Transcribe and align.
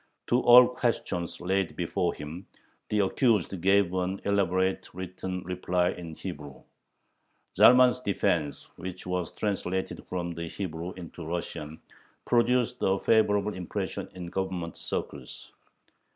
To 0.29 0.39
all 0.39 0.67
questions 0.67 1.39
laid 1.39 1.75
before 1.75 2.15
him, 2.15 2.47
the 2.89 3.01
accused 3.01 3.61
gave 3.61 3.93
an 3.93 4.19
elaborate 4.25 4.89
written 4.95 5.43
reply 5.43 5.91
in 5.91 6.15
Hebrew. 6.15 6.63
Zalman's 7.55 7.99
defense, 7.99 8.71
which 8.77 9.05
was 9.05 9.31
translated 9.31 10.03
from 10.09 10.31
the 10.31 10.47
Hebrew 10.47 10.93
into 10.93 11.23
Russian, 11.23 11.83
produced 12.25 12.77
a 12.81 12.97
favorable 12.97 13.53
impression 13.53 14.09
in 14.15 14.25
Government 14.31 14.75
circles. 14.75 15.53